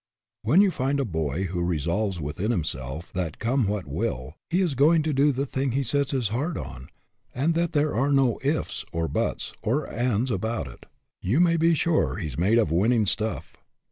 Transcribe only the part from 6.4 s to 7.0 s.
on,